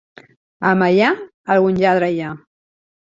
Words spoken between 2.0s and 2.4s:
hi ha.